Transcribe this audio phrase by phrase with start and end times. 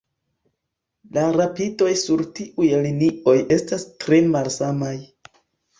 [1.17, 4.97] La rapidoj sur tiuj linioj estas tre malsamaj.